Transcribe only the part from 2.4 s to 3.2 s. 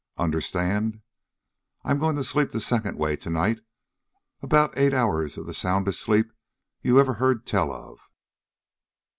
the second way